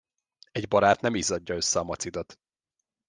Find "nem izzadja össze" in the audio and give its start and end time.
1.01-1.79